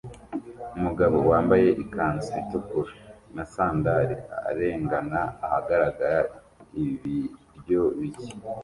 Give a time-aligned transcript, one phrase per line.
[0.77, 2.93] Umugabo wambaye ikanzu itukura
[3.35, 4.15] na sandali
[4.49, 6.13] arengana ahagarara
[6.83, 8.27] ibiryo bike